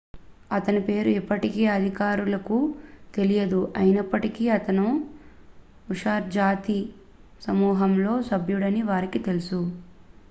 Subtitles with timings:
[0.51, 2.57] అతని పేరు ఇప్పటికీ అధికారులకు
[3.15, 4.87] తెలియదు అయినప్పటికీ అతను
[5.87, 6.79] ఉయ్ఘర్ జాతి
[7.41, 9.61] సమూహంలో సభ్యుడని వారికి తెలుసు